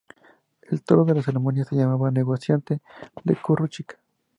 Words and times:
El 0.63 0.81
toro 0.81 1.05
de 1.05 1.13
la 1.13 1.21
ceremonia 1.21 1.63
se 1.63 1.75
llamaba: 1.75 2.09
"Negociante" 2.09 2.81
de 3.23 3.35
Curro 3.35 3.67
Chica. 3.67 3.99